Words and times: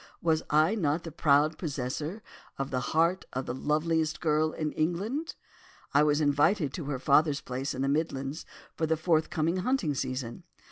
Was 0.19 0.41
I 0.49 0.73
not 0.73 1.03
the 1.03 1.11
proud 1.11 1.59
possessor 1.59 2.23
of 2.57 2.71
the 2.71 2.79
heart 2.79 3.23
of 3.33 3.45
the 3.45 3.53
loveliest 3.53 4.19
girl 4.19 4.51
in 4.51 4.71
England? 4.71 5.35
I 5.93 6.01
was 6.01 6.19
invited 6.19 6.73
to 6.73 6.85
her 6.85 6.97
father's 6.97 7.41
place 7.41 7.75
in 7.75 7.83
the 7.83 7.87
Midlands, 7.87 8.43
for 8.73 8.87
the 8.87 8.97
forthcoming 8.97 9.57
hunting 9.57 9.93
season. 9.93 10.41